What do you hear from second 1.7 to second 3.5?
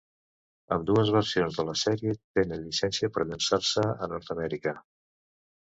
sèrie tenen llicència per